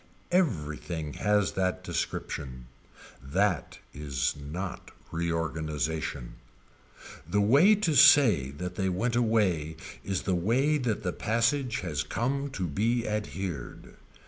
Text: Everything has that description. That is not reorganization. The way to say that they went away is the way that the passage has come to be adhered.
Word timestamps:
Everything 0.31 1.13
has 1.13 1.51
that 1.51 1.83
description. 1.83 2.65
That 3.21 3.77
is 3.93 4.33
not 4.35 4.89
reorganization. 5.11 6.37
The 7.29 7.39
way 7.39 7.75
to 7.75 7.93
say 7.93 8.49
that 8.49 8.77
they 8.77 8.89
went 8.89 9.15
away 9.15 9.75
is 10.03 10.23
the 10.23 10.33
way 10.33 10.79
that 10.79 11.03
the 11.03 11.13
passage 11.13 11.81
has 11.81 12.01
come 12.01 12.49
to 12.49 12.65
be 12.65 13.07
adhered. 13.07 13.95